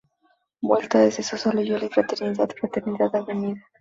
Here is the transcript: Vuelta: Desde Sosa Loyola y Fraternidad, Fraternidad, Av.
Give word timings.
Vuelta: 0.61 0.97
Desde 0.97 1.21
Sosa 1.21 1.53
Loyola 1.53 1.85
y 1.85 1.89
Fraternidad, 1.89 2.49
Fraternidad, 2.59 3.15
Av. 3.15 3.27